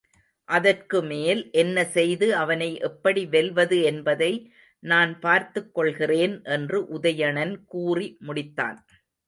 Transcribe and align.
அதற்குமேல் 0.49 1.41
என்ன 1.53 1.83
செய்து 1.87 2.27
அவனை 2.35 2.69
எப்படி 2.79 3.25
வெல்வது 3.25 3.77
என்பதை 3.83 4.31
நான் 4.83 5.13
பார்த்துக் 5.19 5.71
கொள்கிறேன் 5.73 6.35
என்று 6.49 6.79
உதயணன் 6.93 7.55
கூறி 7.65 8.17
முடித்தான். 8.27 8.77